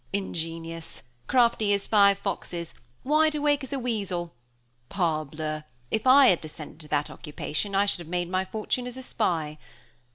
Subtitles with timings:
[0.13, 1.03] Ingenious!
[1.27, 2.73] Crafty as five foxes!
[3.03, 4.33] wide awake as a weasel!
[4.89, 5.63] Parbleu!
[5.91, 9.03] if I had descended to that occupation I should have made my fortune as a
[9.03, 9.59] spy.